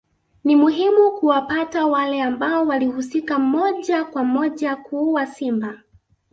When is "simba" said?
5.27-5.79